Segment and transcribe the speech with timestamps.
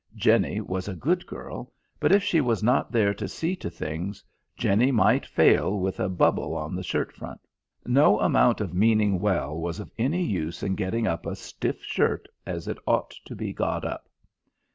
[0.15, 4.23] Jenny was a good girl, but if she was not there to see to things,
[4.57, 7.39] Jenny might fail with a bubble on the shirt front.
[7.85, 12.27] No amount of meaning well was of any use in getting up a stiff shirt
[12.47, 14.09] as it ought to be got up.